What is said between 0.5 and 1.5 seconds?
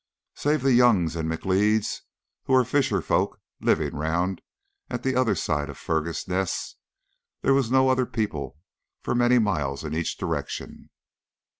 the Youngs and the